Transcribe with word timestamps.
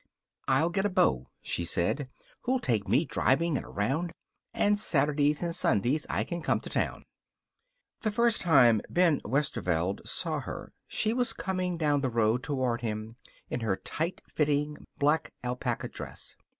"I'll 0.47 0.71
get 0.71 0.87
a 0.87 0.89
beau," 0.89 1.27
she 1.43 1.63
said, 1.63 2.09
"who'll 2.45 2.59
take 2.59 2.87
me 2.87 3.05
driving 3.05 3.55
and 3.55 3.63
around. 3.63 4.11
And 4.51 4.79
Saturdays 4.79 5.43
and 5.43 5.55
Sundays 5.55 6.07
I 6.09 6.23
can 6.23 6.41
come 6.41 6.59
to 6.61 6.71
town." 6.71 7.03
The 8.01 8.09
first 8.11 8.41
time 8.41 8.81
Ben 8.89 9.21
Westerveld 9.23 10.07
saw 10.07 10.39
her 10.39 10.73
she 10.87 11.13
was 11.13 11.33
coming 11.33 11.77
down 11.77 12.01
the 12.01 12.09
road 12.09 12.41
toward 12.41 12.81
him 12.81 13.11
in 13.47 13.59
her 13.59 13.75
tight 13.75 14.23
fitting 14.27 14.87
black 14.97 15.33
alpaca 15.43 15.87
dress. 15.87 16.35